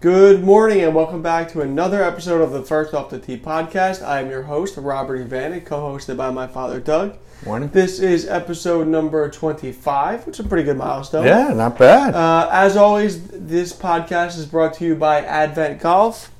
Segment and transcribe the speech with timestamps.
[0.00, 4.00] Good morning and welcome back to another episode of the First Off the Tee podcast.
[4.00, 7.16] I am your host, Robert Evanek, co-hosted by my father, Doug.
[7.44, 7.68] Morning.
[7.70, 11.26] This is episode number 25, which is a pretty good milestone.
[11.26, 12.14] Yeah, not bad.
[12.14, 16.30] Uh, as always, this podcast is brought to you by Advent Golf.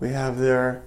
[0.00, 0.82] We have their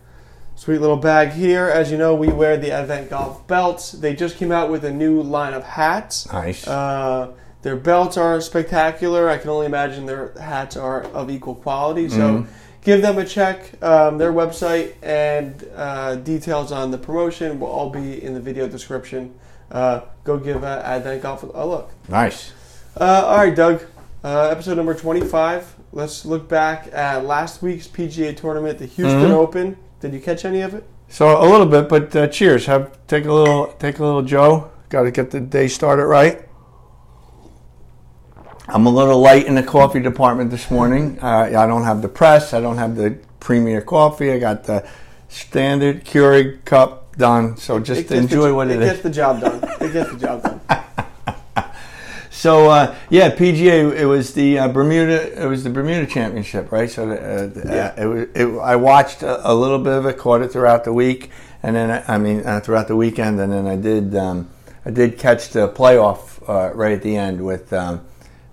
[0.55, 1.67] sweet little bag here.
[1.69, 3.93] As you know, we wear the Advent Golf belts.
[3.93, 6.29] They just came out with a new line of hats.
[6.33, 6.67] nice.
[6.67, 7.31] Uh,
[7.65, 9.27] their belts are spectacular.
[9.27, 12.07] I can only imagine their hats are of equal quality.
[12.09, 12.45] So Mhm.
[12.83, 13.71] give them a check.
[13.81, 18.67] Um, their website and uh, details on the promotion will all be in the video
[18.67, 19.31] description.
[19.71, 21.89] Uh, go give uh, Advent Golf a look.
[22.07, 22.51] nice.
[23.01, 23.81] Uh, all right, Doug.
[24.23, 25.73] Uh, episode number 25.
[25.91, 29.31] Let's look back at last week's PGA tournament, the Houston Mhm.
[29.31, 29.77] Open.
[30.01, 30.83] Did you catch any of it?
[31.09, 32.67] So a little bit, but uh, cheers.
[32.67, 34.67] Have take a little, take a little Joe.
[34.89, 36.41] Got to get the day started right.
[38.67, 41.19] I'm a little light in the coffee department this morning.
[41.21, 42.53] Uh, I don't have the press.
[42.53, 44.31] I don't have the premier coffee.
[44.31, 44.87] I got the
[45.29, 47.57] standard Keurig cup done.
[47.57, 48.89] So just It enjoy the, what it it is.
[48.91, 49.63] gets the job done.
[49.81, 50.61] It gets the job done.
[52.31, 53.95] So uh, yeah, PGA.
[53.95, 55.41] It was the uh, Bermuda.
[55.41, 56.87] It was the Bermuda Championship, right?
[56.89, 57.93] So uh, Yeah.
[57.97, 58.27] uh, it was.
[58.35, 61.31] It, I watched a, a little bit of it, caught it throughout the week,
[61.63, 64.15] and then I mean uh, throughout the weekend, and then I did.
[64.15, 64.49] Um,
[64.85, 68.05] I did catch the playoff uh, right at the end with um,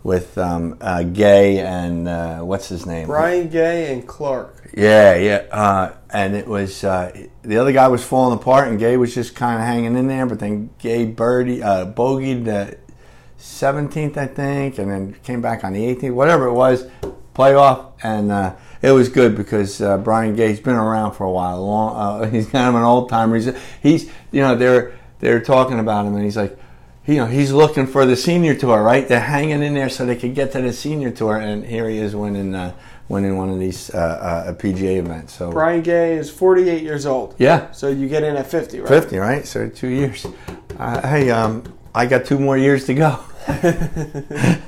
[0.02, 3.06] with um, uh, Gay and uh, what's his name?
[3.06, 4.70] Brian Gay and Clark.
[4.76, 5.44] Yeah, yeah.
[5.50, 9.34] Uh, and it was uh, the other guy was falling apart, and Gay was just
[9.34, 10.26] kind of hanging in there.
[10.26, 12.78] But then Gay birdie uh, bogeyed the
[13.36, 16.86] seventeenth, I think, and then came back on the eighteenth, whatever it was,
[17.34, 21.64] playoff, and uh, it was good because uh, Brian Gay's been around for a while.
[21.64, 23.36] Long, uh, he's kind of an old timer.
[23.36, 26.58] He's, he's, you know, they're they're talking about him, and he's like.
[27.04, 29.08] You know, he's looking for the senior tour, right?
[29.08, 31.98] They're hanging in there so they could get to the senior tour, and here he
[31.98, 32.74] is winning, uh,
[33.08, 33.98] winning one of these uh,
[34.46, 35.34] uh, PGA events.
[35.34, 37.34] So Brian Gay is 48 years old.
[37.38, 38.88] yeah, So you get in at 50, right?
[38.88, 39.44] 50, right?
[39.44, 40.24] So two years.
[40.78, 43.18] Uh, hey, um, I got two more years to go.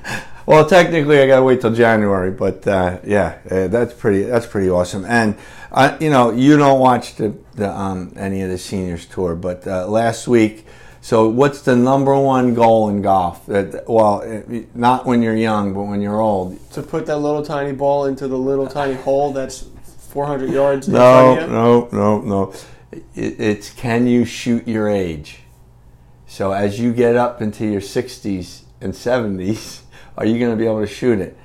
[0.46, 4.24] well, technically, I got to wait till January, but uh, yeah, uh, that's pretty.
[4.24, 5.04] That's pretty awesome.
[5.04, 5.36] And
[5.70, 9.64] uh, you know, you don't watch the, the um, any of the seniors tour, but
[9.68, 10.66] uh, last week.
[11.04, 13.44] So, what's the number one goal in golf?
[13.44, 16.58] That well, it- not when you're young, but when you're old.
[16.70, 19.66] To put that little tiny ball into the little tiny hole that's
[20.08, 20.88] 400 yards.
[20.88, 21.54] No, front of you.
[21.54, 22.52] no, no, no.
[23.14, 25.40] It, it's can you shoot your age?
[26.26, 29.82] So as you get up into your 60s and 70s,
[30.16, 31.36] are you going to be able to shoot it?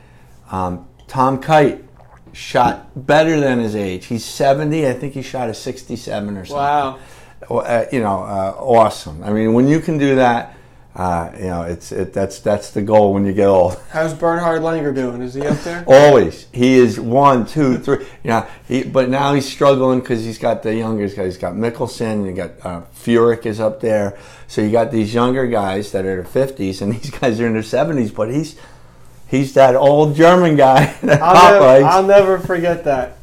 [0.51, 1.83] Um, Tom Kite
[2.31, 4.05] shot better than his age.
[4.05, 4.87] He's 70.
[4.87, 6.55] I think he shot a 67 or something.
[6.55, 6.99] Wow.
[7.47, 9.23] Uh, you know, uh, awesome.
[9.23, 10.55] I mean, when you can do that,
[10.95, 13.79] uh, you know, it's it, that's that's the goal when you get old.
[13.91, 15.21] How's Bernhard Langer doing?
[15.21, 15.83] Is he up there?
[15.87, 16.47] Always.
[16.51, 18.05] He is one, two, three.
[18.23, 18.49] Yeah.
[18.67, 21.15] He, but now he's struggling because he's got the younger guys.
[21.17, 22.25] He's got Mickelson.
[22.25, 24.17] You got uh, Furyk is up there.
[24.47, 27.47] So you got these younger guys that are in their fifties, and these guys are
[27.47, 28.11] in their seventies.
[28.11, 28.57] But he's
[29.27, 31.85] he's that old German guy I'll, never.
[31.85, 33.17] I'll never forget that.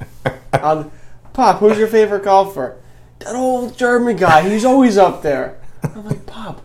[0.53, 0.91] I'll,
[1.35, 2.79] Pop, who's your favorite golfer?
[3.21, 4.49] That old German guy.
[4.49, 5.59] He's always up there.
[5.83, 6.63] I'm like, Pop,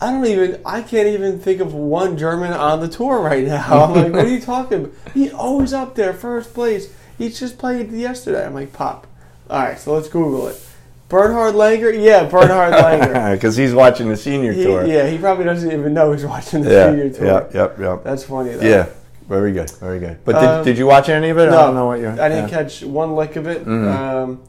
[0.00, 3.84] I don't even, I can't even think of one German on the tour right now.
[3.84, 4.94] I'm like, what are you talking about?
[5.14, 6.92] He's always up there, first place.
[7.18, 8.44] He just played yesterday.
[8.44, 9.06] I'm like, Pop.
[9.48, 10.60] All right, so let's Google it.
[11.08, 11.92] Bernhard Langer?
[12.02, 13.32] Yeah, Bernhard Langer.
[13.36, 14.84] Because he's watching the senior He- tour.
[14.86, 17.26] yeah, he probably doesn't even know he's watching the yeah, senior tour.
[17.26, 18.02] yeah, yep, yep.
[18.04, 18.66] That's funny, though.
[18.66, 18.86] Yeah,
[19.28, 20.24] very good, very good.
[20.24, 21.48] But did, Um, did you watch any of it?
[21.48, 22.08] I don't know what you.
[22.08, 22.62] I didn't yeah.
[22.62, 23.64] catch one lick of it.
[23.66, 23.94] Mhm.
[23.94, 24.40] Um,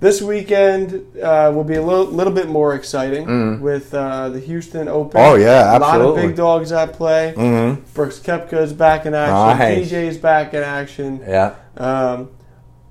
[0.00, 3.60] this weekend uh, will be a little, little bit more exciting Mhm.
[3.60, 5.20] with uh, the Houston Open.
[5.20, 5.78] Oh yeah, absolutely.
[5.78, 7.34] a lot of big dogs at play.
[7.36, 7.80] mm-hmm.
[7.94, 9.58] Brooks back in action.
[9.58, 9.92] Nice.
[9.92, 11.20] Is back in action.
[11.26, 11.54] Yeah.
[11.76, 12.30] Um,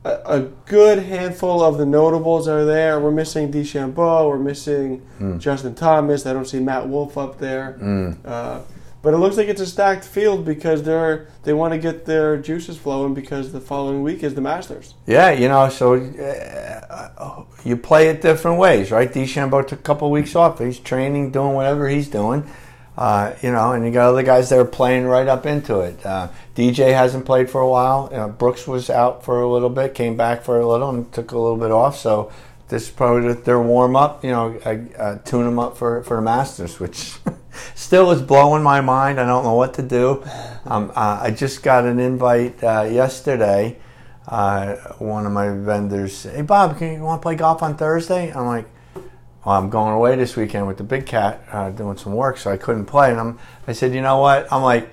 [0.06, 3.00] a, a good handful of the notables are there.
[3.00, 4.30] We're missing DeChambeau.
[4.30, 5.40] We're missing Mm.
[5.40, 6.26] Justin Thomas.
[6.26, 7.76] I don't see Matt Wolff up there.
[7.81, 8.16] Mm.
[8.24, 8.59] Uh,
[9.01, 12.37] but it looks like it's a stacked field because they're they want to get their
[12.37, 14.93] juices flowing because the following week is the Masters.
[15.07, 19.11] Yeah, you know, so uh, you play it different ways, right?
[19.11, 20.59] DeChambeau took a couple weeks off.
[20.59, 22.49] He's training, doing whatever he's doing.
[22.97, 26.05] Uh, you know, and you got other guys that are playing right up into it.
[26.05, 28.09] Uh, DJ hasn't played for a while.
[28.37, 31.37] Brooks was out for a little bit, came back for a little, and took a
[31.37, 31.97] little bit off.
[31.97, 32.29] So
[32.67, 34.25] this is probably their warm up.
[34.25, 37.13] You know, tune them up for for the Masters, which
[37.79, 39.20] still is blowing my mind.
[39.20, 40.22] I don't know what to do.
[40.66, 43.78] Um, uh, I just got an invite uh, yesterday.
[44.28, 48.31] Uh, one of my vendors, hey Bob, can you want to play golf on Thursday?
[48.31, 48.67] I'm like,
[49.46, 52.52] well, I'm going away this weekend with the big cat uh, doing some work, so
[52.52, 53.11] I couldn't play.
[53.11, 54.52] And I'm, I said, you know what?
[54.52, 54.90] I'm like,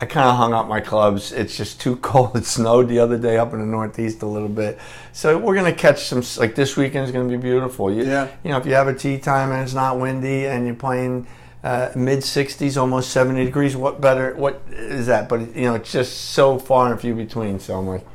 [0.00, 1.32] I kind of hung up my clubs.
[1.32, 2.36] It's just too cold.
[2.36, 4.78] It snowed the other day up in the Northeast a little bit,
[5.12, 6.22] so we're gonna catch some.
[6.38, 7.90] Like this weekend is gonna be beautiful.
[7.90, 8.28] You, Yeah.
[8.44, 11.26] You know, if you have a tee time and it's not windy and you're playing
[11.64, 14.34] uh, mid 60s, almost 70 degrees, what better?
[14.34, 15.28] What is that?
[15.28, 17.58] But you know, it's just so far and few between.
[17.60, 18.06] So I'm like,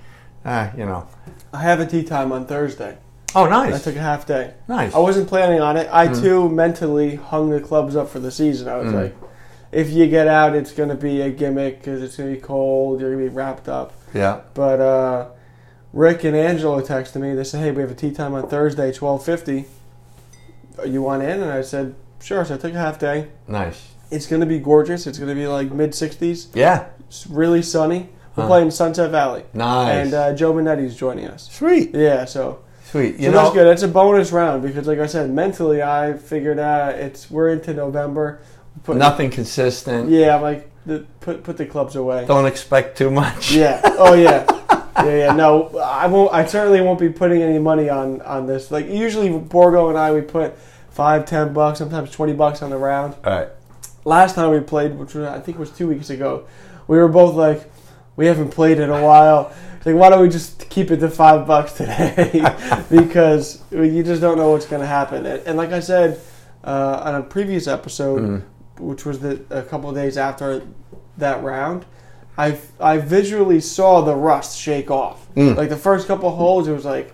[0.45, 1.07] ah, you know.
[1.53, 2.97] I have a tee time on Thursday.
[3.35, 3.73] Oh, nice.
[3.75, 4.53] I took a half day.
[4.67, 4.93] nice.
[4.93, 5.87] I wasn't planning on it.
[5.91, 8.67] I too mentally hung the clubs up for the season.
[8.67, 9.03] I was Mm.
[9.03, 9.15] like,
[9.71, 12.41] if you get out, it's going to be a gimmick because it's going to be
[12.41, 12.99] cold.
[12.99, 13.93] You're going to be wrapped up.
[14.13, 14.41] yeah.
[14.53, 15.27] But uh,
[15.93, 17.33] Rick and Angelo texted me.
[17.33, 19.65] They said, "Hey, we have a tee time on Thursday, twelve fifty.
[20.85, 23.27] You want in?" And I said, "Sure." So I took a half day.
[23.47, 23.89] Nice.
[24.09, 25.07] It's going to be gorgeous.
[25.07, 26.47] It's going to be like mid sixties.
[26.53, 26.85] Yeah.
[27.07, 28.09] It's really sunny.
[28.35, 28.47] We're Huh.
[28.47, 30.05] playing Sunset Valley, Nice.
[30.05, 31.49] and uh, Joe Benetti's joining us.
[31.51, 31.93] Sweet.
[31.93, 32.59] Yeah, so
[32.89, 33.17] Sweet.
[33.17, 33.67] so You that's know, good.
[33.67, 37.73] It's a bonus round because, like I said, mentally I figured out it's we're into
[37.73, 38.39] November.
[38.85, 40.09] Put, nothing consistent.
[40.09, 42.23] Yeah, I'm like the, put put the clubs away.
[42.25, 43.51] Don't expect too much.
[43.51, 43.81] Yeah.
[43.83, 44.45] Oh yeah.
[44.97, 45.33] Yeah, yeah.
[45.33, 46.31] No, I won't.
[46.33, 48.69] I certainly won't be putting any money on on this.
[48.71, 50.53] Like usually, Borgo and I we put
[51.01, 53.15] five, ten bucks, sometimes twenty bucks on the round.
[53.25, 53.47] All right.
[54.05, 56.45] Last time we played, which was, I think was two weeks ago,
[56.87, 57.71] we were both like,
[58.17, 59.51] we haven't played in a while.
[59.83, 62.43] Like, why don't we just keep it to five bucks today?
[62.91, 65.25] because you just don't know what's going to happen.
[65.25, 66.19] And, and like I said
[66.63, 68.43] uh, on a previous episode, Mhm.
[68.79, 70.61] which was the, a couple of days after
[71.17, 71.85] that round,
[72.37, 75.27] I I visually saw the rust shake off.
[75.35, 75.55] Mm.
[75.57, 77.13] Like the first couple of holes, it was like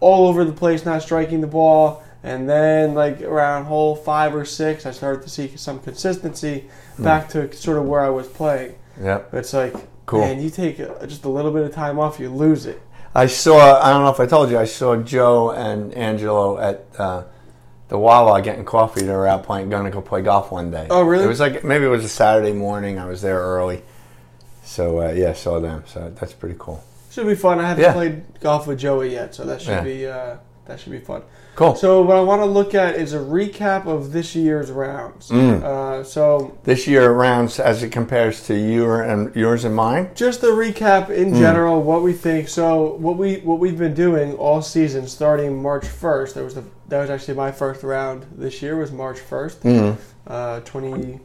[0.00, 2.02] all over the place, not striking the ball.
[2.22, 6.64] And then, like around hole five or six, I started to see some consistency
[6.98, 7.04] Mm.
[7.04, 8.74] back to sort of where I was playing.
[9.00, 9.20] Yeah.
[9.32, 9.74] It's like,
[10.06, 10.20] Cool.
[10.22, 12.82] man, you take uh, just a little bit of time off, you lose it.
[13.14, 13.80] I saw.
[13.80, 14.58] I don't know if I told you.
[14.58, 17.22] I saw Joe and Angelo at uh,
[17.88, 19.02] the Wawa getting coffee.
[19.02, 19.70] They were out playing.
[19.70, 20.86] Going to go play golf one day.
[20.90, 21.24] Oh, really?
[21.24, 22.98] It was like maybe it was a Saturday morning.
[22.98, 23.82] I was there early.
[24.64, 25.84] So uh, yeah, saw them.
[25.86, 26.82] So that's pretty cool.
[27.10, 27.58] Should be fun.
[27.60, 27.92] I haven't Yeah.
[27.92, 29.80] played golf with Joey yet, so that should Yeah.
[29.82, 30.36] be uh,
[30.68, 31.22] that should be fun.
[31.56, 31.74] Cool.
[31.74, 35.28] So what I want to look at is a recap of this year's rounds.
[35.30, 35.60] Mm.
[35.62, 40.10] Uh, so this year rounds as it compares to your and yours and mine.
[40.14, 41.38] just a recap in Mm.
[41.40, 42.46] general what we think.
[42.48, 46.36] So what we what we've been doing all season, starting March first.
[46.36, 48.76] That was the that was actually my first round this year.
[48.76, 49.96] Was March first, Mm.
[50.28, 51.18] uh, 20,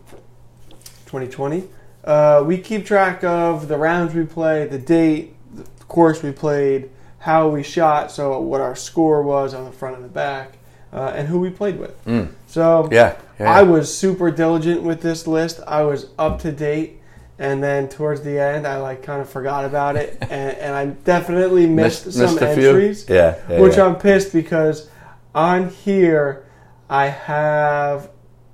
[1.05, 1.63] 2020.
[2.03, 6.89] Uh, we keep track of the rounds we play, the date, the course we played,
[7.23, 10.57] how we shot, so what our score was on the front and the back,
[10.91, 12.03] uh, and who we played with.
[12.05, 12.27] Mm.
[12.47, 13.15] So Yeah.
[13.39, 13.49] yeah.
[13.49, 15.61] I was super diligent with this list.
[15.65, 16.99] I was up to date,
[17.39, 20.87] and then towards the end, I like kind of forgot about it, and, and I
[20.87, 22.67] definitely missed, some a few?
[22.71, 23.35] entries, Yeah.
[23.49, 23.85] yeah, which yeah.
[23.85, 24.89] I'm pissed because
[25.33, 26.43] on here
[26.89, 28.09] I have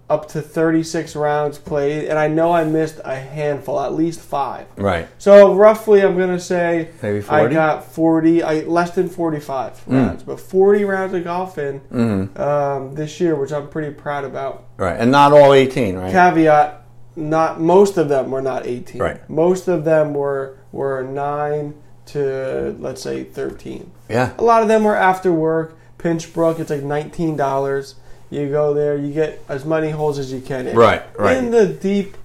[0.10, 4.66] up to 36 rounds played, and I know I missed a handful, at least five.
[4.76, 5.08] right.
[5.20, 9.94] So roughly, I'm gonna say Maybe I got 40, I less than 45 Mm.
[10.08, 12.40] rounds, but 40 rounds of golf in mm.
[12.40, 14.64] um, this year, which I'm pretty proud about.
[14.78, 15.96] Right, and not all eighteen.
[15.98, 16.12] Right.
[16.12, 16.82] Caveat:
[17.16, 19.02] not most of them were not 18.
[19.02, 19.30] Right.
[19.30, 21.74] Most of them were were nine
[22.08, 23.92] to let's say 13.
[24.10, 24.34] yeah.
[24.38, 25.78] A lot of them were after work.
[25.98, 27.96] Pinch Brook, it's like nineteen dollars.
[28.30, 30.68] You go there, you get as many holes as you can.
[30.68, 30.76] in.
[30.78, 31.04] Right.
[31.18, 31.38] Right.
[31.38, 32.16] In the deep,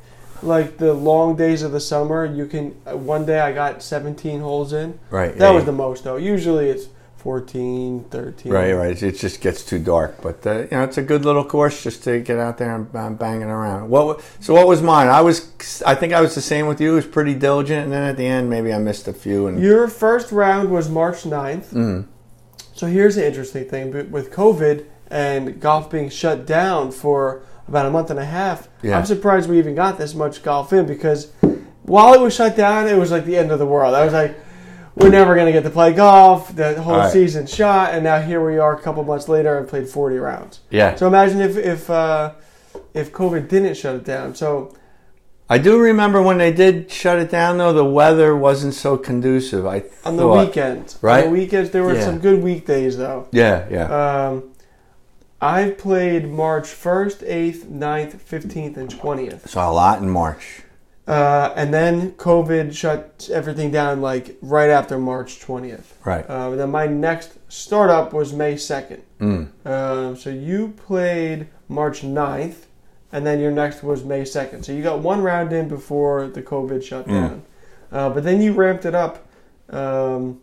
[0.43, 2.77] like the long days of the summer, you can.
[2.87, 4.99] uh, One day I got 17 holes in.
[5.11, 5.37] right.
[5.39, 6.17] That yeah, was the most though.
[6.17, 8.53] Usually it's 14, 13.
[8.53, 9.03] Right, right.
[9.03, 12.05] It just gets too dark, but uh, you know it's a good little course just
[12.05, 13.89] to get out there and um, banging around.
[13.89, 14.23] What?
[14.41, 15.09] So what was mine?
[15.09, 16.93] I was, I think I was the same with you.
[16.93, 19.47] I was pretty diligent, and then at the end maybe I missed a few.
[19.47, 21.73] And Your first round was March 9th.
[21.73, 22.07] Mm.
[22.75, 27.91] So here's the interesting thing with COVID and golf being shut down for about a
[27.91, 28.69] month and a half.
[28.83, 28.99] Yeah.
[28.99, 31.33] I'm surprised we even got this much golf in because
[31.83, 33.95] while it was shut down, it was like the end of the world.
[33.95, 34.39] I was like,
[34.97, 36.55] we're never going to get to play golf.
[36.55, 37.13] The whole Right.
[37.13, 40.61] season shot, and now here we are a couple months later and played 40 rounds.
[40.71, 42.33] yeah, So imagine if if uh,
[42.95, 44.35] if COVID didn't shut it down.
[44.37, 44.73] So
[45.51, 47.59] I do remember when they did shut it down.
[47.59, 49.67] Though the weather wasn't so conducive.
[49.67, 51.25] I on the thought- weekends, Right.
[51.27, 52.05] On the weekends, there were Yeah.
[52.05, 53.27] some good weekdays though.
[53.33, 54.27] Yeah, yeah.
[54.29, 54.45] Um,
[55.41, 59.49] I played March 1st, 8th, 9th, 15th, and 20th.
[59.49, 60.63] So a lot in March.
[61.07, 65.83] Uh, and then COVID shut everything down like right after March 20th.
[66.05, 66.25] Right.
[66.29, 69.01] Uh, and then my next startup was May 2nd.
[69.21, 69.67] Mm.
[69.67, 72.65] Um, so you played March 9th,
[73.13, 74.65] and then your next was May 2nd.
[74.65, 77.11] So you got one round in before the COVID shut Mm.
[77.13, 77.43] down.
[77.93, 79.27] Uh, but then you ramped it up
[79.71, 80.41] um,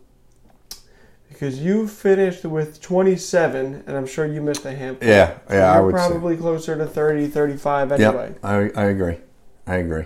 [1.32, 5.08] because you finished with 27, and I'm sure you missed a handful.
[5.08, 5.72] Yeah, So yeah.
[5.72, 8.28] I you're would probably closer to 30, 35 anyway.
[8.28, 8.38] Yep.
[8.44, 9.18] I I agree.
[9.66, 10.04] I agree.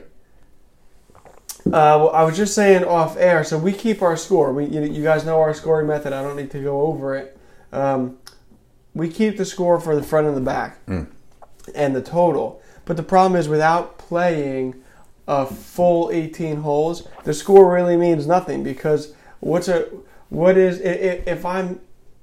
[1.67, 3.43] Uh, well, I was just saying off air.
[3.43, 4.53] So we keep our score.
[4.53, 6.13] We, you, you guys know our scoring method.
[6.13, 7.37] I don't need to go over it.
[7.73, 8.19] Um,
[8.95, 10.79] we keep the score for the front and the back,
[11.75, 12.63] and the total.
[12.85, 14.77] But the problem is, without playing
[15.27, 19.89] a full 18 holes, the score really means nothing because what's a
[20.29, 21.81] what is if I'm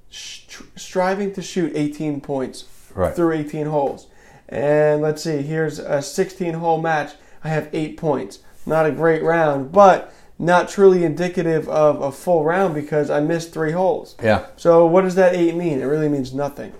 [0.09, 3.15] striving to shoot 18 points Right.
[3.15, 4.07] through 18 holes,
[4.47, 7.13] and let's see, here's a 16 hole match.
[7.43, 8.39] I have eight points.
[8.67, 13.51] Not a great round, but not truly indicative of a full round because I missed
[13.51, 14.15] three holes.
[14.21, 14.45] Yeah.
[14.57, 15.81] So what does that eight mean?
[15.81, 16.73] It really means nothing.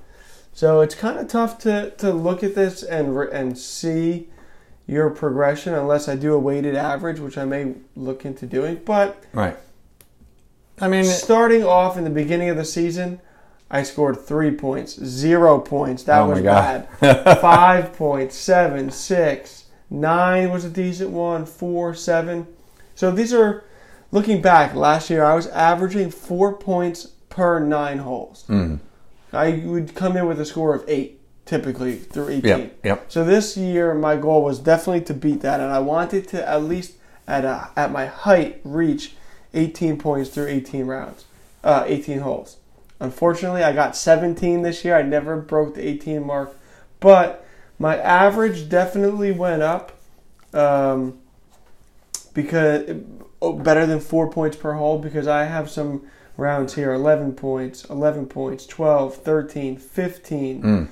[0.54, 4.30] So it's kind of tough to, to look at this and and see
[4.86, 8.82] your progression unless I do a weighted average, which I may look into doing.
[8.86, 9.58] But Right.
[10.80, 13.22] I mean, starting off in the beginning of the season,
[13.70, 16.04] I scored three points, zero points.
[16.04, 16.88] That Oh was bad.
[17.42, 22.48] Five points, seven, six, nine was a decent one, four, seven.
[22.96, 23.64] So these are
[24.12, 24.76] looking back.
[24.76, 28.46] Last year, I was averaging four points per nine holes.
[28.48, 28.80] Mm.
[29.32, 32.44] I would come in with a score of eight typically through 18.
[32.44, 33.06] Yep, yep.
[33.12, 36.64] So this year, my goal was definitely to beat that, and I wanted to at
[36.64, 36.94] least
[37.28, 39.16] at a, at my height reach
[39.54, 41.26] 18 points through 18 rounds,
[41.64, 42.58] uh, 18 holes.
[43.00, 44.96] Unfortunately, I got 17 this year.
[44.96, 46.58] I never broke the 18 mark,
[47.00, 47.46] but
[47.80, 49.92] my average definitely went up
[50.54, 51.20] um,
[52.34, 52.98] because
[53.42, 56.08] oh, better than four points per hole because I have some
[56.38, 60.88] rounds here 11 points, 11 points, 12, 13, 15, Mm.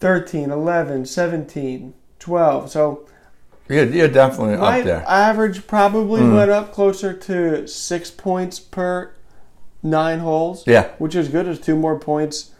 [0.00, 2.70] 13, 11, 17, 12.
[2.70, 3.06] So
[3.68, 5.04] You're, you're definitely my up there.
[5.06, 6.34] average probably Mm.
[6.36, 9.10] went up closer to six points per
[9.82, 10.64] nine holes.
[10.66, 10.88] Yeah.
[10.98, 11.46] Which is good.
[11.46, 12.50] It's two more points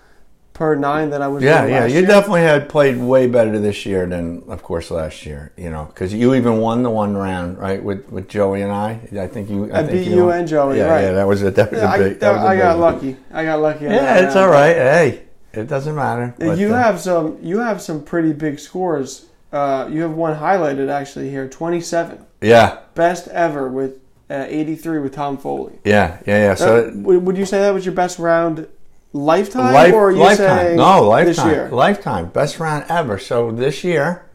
[0.52, 1.86] per nine than I was Yeah, doing yeah.
[1.86, 2.06] You year.
[2.06, 5.52] definitely had played way better this year than, of course, last year.
[5.56, 9.00] You know, because you even won the one round, right, with with Joey and I.
[9.18, 9.70] I think you.
[9.72, 11.02] I, I beat you and Joey, Yeah, right.
[11.04, 11.12] yeah.
[11.12, 12.20] That was a that was Yeah, a I, big.
[12.20, 13.16] that was a I got lucky.
[13.32, 13.84] I got lucky.
[13.84, 14.46] Yeah, that it's round.
[14.46, 14.76] all right.
[14.76, 15.22] Hey,
[15.52, 16.34] it doesn't matter.
[16.38, 17.38] But, you uh, have some.
[17.40, 19.26] You have some pretty big scores.
[19.52, 21.48] Uh, you have one highlighted actually here.
[21.48, 25.78] Twenty-seven, Yeah, best ever with uh, eighty-three with Tom Foley.
[25.84, 26.52] yeah, yeah, yeah.
[26.52, 28.66] Uh, So would would you say that was your best round
[29.14, 30.58] lifetime, life, or are you lifetime.
[30.58, 31.50] saying No, this lifetime.
[31.50, 31.68] year?
[31.70, 32.26] Lifetime.
[32.28, 33.18] Best round ever.
[33.18, 34.26] So this year,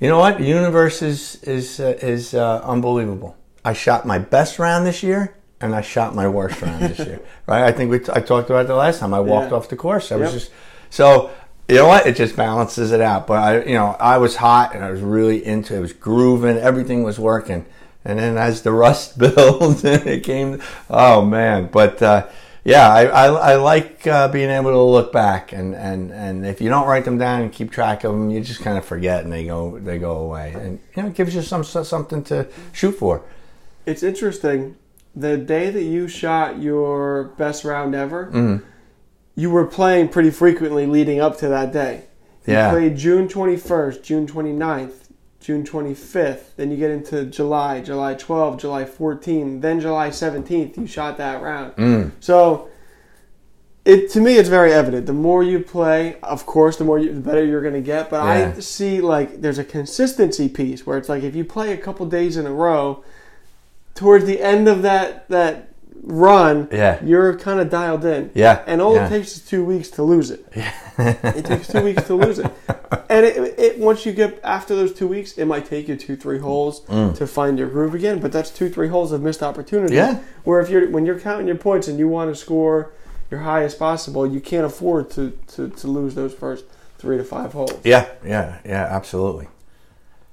[0.00, 0.38] you know what?
[0.38, 3.36] The universe is is uh, is uh, unbelievable.
[3.64, 7.20] I shot my best round this year, and I shot my worst round this year.
[7.46, 7.64] Right?
[7.64, 9.12] I think we t- I talked about it the last time.
[9.12, 9.56] I walked Yeah.
[9.56, 10.12] off the course.
[10.12, 10.40] I was Yep.
[10.40, 10.50] just
[10.90, 11.30] so.
[11.68, 12.06] You know what?
[12.06, 13.26] It just balances it out.
[13.26, 15.78] But I, you know, I was hot and I was really into it.
[15.78, 16.56] It was grooving.
[16.56, 17.66] Everything was working.
[18.04, 20.62] And then as the rust built, it came.
[20.88, 21.68] Oh man!
[21.70, 22.28] But uh,
[22.64, 26.60] yeah, I, I, I like uh, being able to look back and, and, and if
[26.60, 29.24] you don't write them down and keep track of them, you just kind of forget
[29.24, 30.52] and they go they go away.
[30.54, 33.22] And you know, it gives you some something to shoot for.
[33.86, 34.76] It's interesting.
[35.16, 38.64] The day that you shot your best round ever, Mm-hmm.
[39.38, 42.02] You were playing pretty frequently leading up to that day.
[42.44, 42.72] You Yeah.
[42.72, 46.56] played June 21st, June 29th, June 25th.
[46.56, 50.76] Then you get into July, July 12th, July 14th, then July 17th.
[50.76, 51.76] You shot that round.
[51.76, 52.10] Mm.
[52.18, 52.66] So,
[53.84, 55.06] it to me, it's very evident.
[55.06, 58.10] The more you play, of course, the more you, the better you're going to get.
[58.10, 58.52] But Yeah.
[58.56, 62.04] I see like there's a consistency piece where it's like if you play a couple
[62.06, 63.04] days in a row,
[63.94, 65.68] towards the end of that that
[66.02, 67.02] run, Yeah.
[67.04, 68.30] you're kind of dialed in.
[68.34, 69.06] Yeah, And all yeah.
[69.06, 70.46] it takes is two weeks to lose it.
[70.98, 72.50] it takes two weeks to lose it.
[73.08, 76.16] And it, it once you get after those two weeks, it might take you two,
[76.16, 77.16] three holes mm.
[77.16, 78.20] to find your groove again.
[78.20, 79.94] But that's two, three holes of missed opportunity.
[79.94, 80.20] Yeah.
[80.44, 82.92] Where if you're when you're counting your points and you want to score
[83.30, 86.64] your highest possible, you can't afford to, to, to lose those first
[86.98, 87.72] three to five holes.
[87.84, 89.48] Yeah, yeah, yeah, absolutely.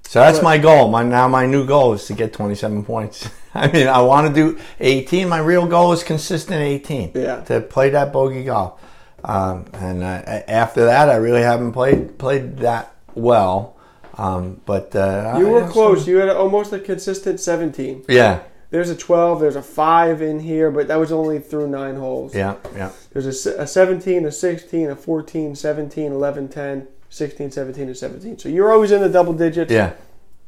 [0.04, 0.90] So that's But- my goal.
[0.90, 3.30] My now my new goal is to get 27 points.
[3.64, 5.30] I mean, I want to do 18.
[5.30, 7.12] My real goal is consistent 18.
[7.16, 7.42] Yeah.
[7.46, 8.82] To play that bogey golf,
[9.24, 13.78] um, and uh, after that, I really haven't played played that well.
[14.18, 16.04] Um, but uh, You were close.
[16.04, 18.06] still- You had almost a consistent 17.
[18.08, 21.96] Yeah, There's a 12, there's a 5 in here, but that was only through 9
[21.96, 22.34] holes.
[22.34, 22.92] yeah, yeah.
[23.12, 28.38] There's a, a 17, a 16, a 14, 17, 11, 10, 16, 17, and 17.
[28.40, 29.70] So you're always in the double digits.
[29.72, 29.92] Yeah,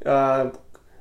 [0.06, 0.52] Uh,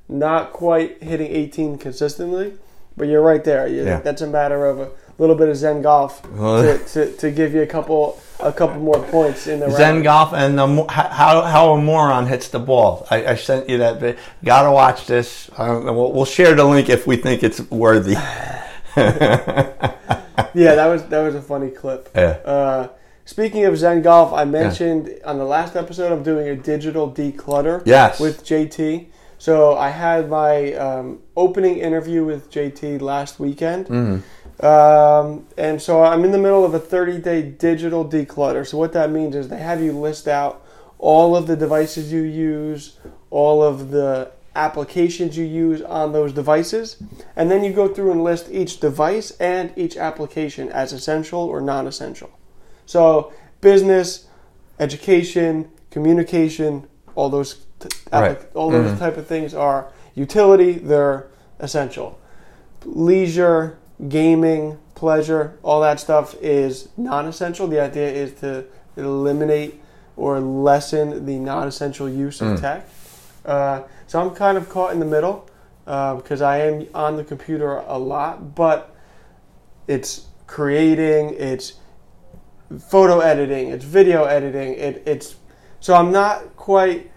[0.08, 2.52] not quite hitting 18 consistently,
[2.96, 3.66] but you're right there.
[3.66, 4.00] You, Yeah.
[4.00, 7.62] That's a matter of a little bit of Zen golf to, to, to give you
[7.62, 10.04] a couple a couple more points in the Zen round.
[10.04, 13.06] golf and the, how how a moron hits the ball.
[13.10, 13.98] I, I sent you that.
[13.98, 15.50] vi- Gotta watch this.
[15.58, 18.14] We'll, we'll share the link if we think it's worthy.
[20.54, 22.08] Yeah, that was that was a funny clip.
[22.14, 22.38] Yeah.
[22.44, 22.88] Uh,
[23.26, 27.82] speaking of Zen golf, I mentioned on the last episode I'm doing a digital declutter
[27.84, 28.18] Yes.
[28.20, 29.06] with JT.
[29.38, 33.86] So I had my um, opening interview with JT last weekend.
[33.86, 34.22] Mm.
[34.64, 38.66] Um, and so I'm in the middle of a 30 day digital declutter.
[38.66, 40.64] So what that means is they have you list out
[40.98, 42.98] all of the devices you use,
[43.30, 46.96] all of the applications you use on those devices,
[47.36, 51.60] and then you go through and list each device and each application as essential or
[51.60, 52.30] non essential.
[52.86, 54.26] So business,
[54.80, 58.38] education, communication, all those t- Right.
[58.54, 58.98] all those Mhm.
[58.98, 61.26] type of things are utility, they're
[61.60, 62.18] essential.
[62.84, 63.76] Leisure,
[64.08, 67.66] gaming, pleasure, all that stuff is non-essential.
[67.66, 68.64] The idea is to
[68.96, 69.80] eliminate
[70.16, 72.60] or lessen the non-essential use of Mm.
[72.60, 72.88] tech.
[73.44, 75.44] Uh, so I'm kind of caught in the middle
[75.86, 78.90] uh, because I am on the computer a lot, but
[79.86, 81.74] it's creating, it's
[82.88, 85.36] photo editing, it's video editing, it, it's
[85.78, 87.10] so I'm not quite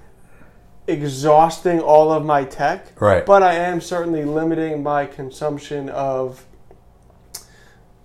[0.90, 3.26] exhausting all of my tech, Right.
[3.26, 6.46] but I am certainly limiting my consumption of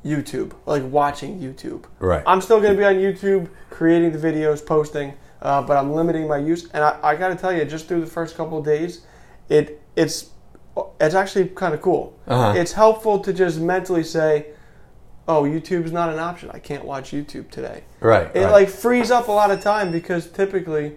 [0.05, 1.85] YouTube, like watching YouTube.
[1.99, 2.23] Right.
[2.27, 6.29] I'm still going to be on YouTube, creating the videos, posting, uh, but I'm limiting
[6.29, 6.69] my use.
[6.73, 9.03] And I, I got to tell you, just through the first couple of days,
[9.49, 10.31] it it's
[11.01, 12.19] it's actually kind of cool.
[12.27, 12.59] Uh-huh.
[12.59, 14.49] It's helpful to just mentally say,
[15.27, 16.51] "Oh, YouTube's not an option.
[16.53, 18.31] I can't watch YouTube today." Right.
[18.35, 18.53] It right.
[18.53, 20.97] like frees up a lot of time because typically.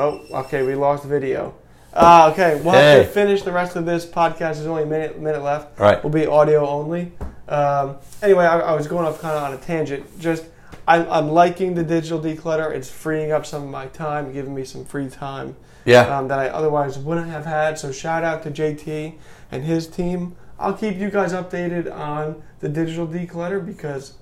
[0.00, 1.54] Oh, okay, we lost video.
[1.92, 2.58] Ah, okay.
[2.64, 3.02] We'll have Hey.
[3.02, 4.54] to finish the rest of this podcast.
[4.54, 5.78] There's only a minute minute left.
[5.78, 6.02] Right.
[6.02, 7.12] Will be audio only.
[7.48, 10.18] Um, anyway, I, I was going off kind of on a tangent.
[10.18, 10.44] Just
[10.88, 12.70] I'm, I'm liking the digital declutter.
[12.74, 15.54] It's freeing up some of my time, giving me some free time
[15.84, 16.16] yeah.
[16.16, 17.78] um, that I otherwise wouldn't have had.
[17.78, 19.14] So shout out to JT
[19.52, 20.34] and his team.
[20.58, 24.14] I'll keep you guys updated on the digital declutter because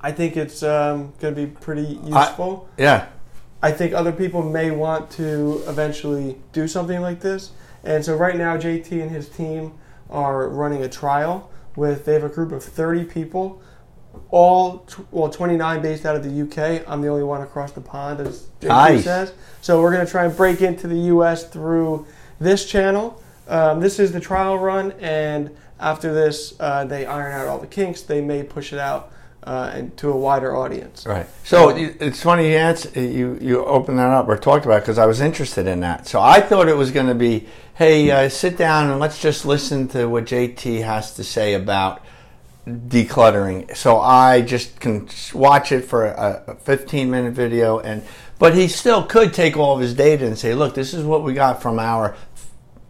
[0.00, 2.68] I think it's um, going to be pretty useful.
[2.76, 3.06] yeah.
[3.62, 7.52] I think other people may want to eventually do something like this.
[7.84, 9.72] And so right now, JT and his team
[10.10, 13.62] are running a trial with, they have a group of 30 people,
[14.30, 16.84] all, well, 29 based out of the UK.
[16.88, 19.04] I'm the only one across the pond, as JT Nice.
[19.04, 19.32] says.
[19.62, 22.06] So we're going to try and break into the US through
[22.40, 23.22] this channel.
[23.48, 27.66] Um, this is the trial run, and after this, uh, they iron out all the
[27.66, 28.02] kinks.
[28.02, 29.12] They may push it out
[29.44, 31.06] uh, and to a wider audience.
[31.06, 31.26] Right.
[31.44, 35.66] So it's funny you you opened that up or talked about because I was interested
[35.66, 36.06] in that.
[36.06, 39.44] So I thought it was going to be, hey, uh, sit down and let's just
[39.44, 42.04] listen to what JT has to say about
[42.68, 43.74] decluttering.
[43.76, 48.02] So I just can watch it for a, a 15 minute video and.
[48.38, 51.22] But he still could take all of his data and say, "Look, this is what
[51.22, 52.16] we got from our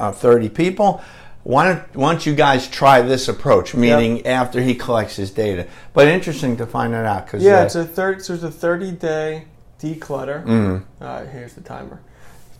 [0.02, 1.02] uh, 30 people.
[1.44, 5.66] Why don't, why don't you guys try this approach?" Meaning after he collects his data.
[5.92, 8.24] But interesting to find that out because Yeah, it's a third.
[8.24, 9.44] So there's a 30 day
[9.80, 10.44] declutter.
[10.44, 10.84] Mm.
[11.00, 12.00] Uh, here's the timer.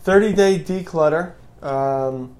[0.03, 1.33] 30 day declutter.
[1.63, 2.37] Um,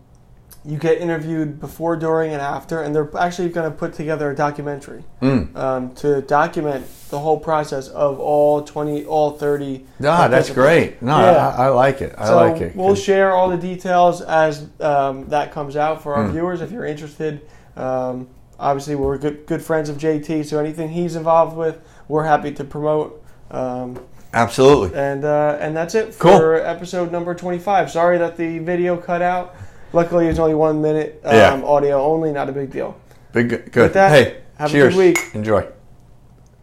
[0.65, 4.35] you get interviewed before, during, and after, and they're actually going to put together a
[4.35, 5.57] documentary Mm.
[5.57, 9.85] um, to document the whole process of all 20, all 30.
[10.05, 11.03] Ah, that's great.
[11.03, 11.49] No, Yeah.
[11.49, 12.15] I, I like it.
[12.17, 12.77] I so like it.
[12.77, 16.33] We'll share all the details as um, that comes out for our Mm.
[16.33, 17.41] viewers if you're interested.
[17.77, 18.29] Um,
[18.61, 22.63] obviously, we're good good friends of JT, so anything he's involved with, we're happy to
[22.65, 23.21] promote.
[23.51, 23.99] Um,
[24.33, 24.97] Absolutely.
[24.99, 26.39] and uh, and that's it Cool.
[26.39, 27.91] for episode number 25.
[27.91, 29.55] Sorry that the video cut out.
[29.93, 31.63] Luckily, it's only one minute um, Yeah.
[31.65, 32.33] audio only.
[32.33, 32.99] Not a big deal.
[33.33, 33.93] Big, good.
[33.93, 34.95] That, hey, have a cheers.
[34.95, 35.19] good week.
[35.35, 35.67] Enjoy.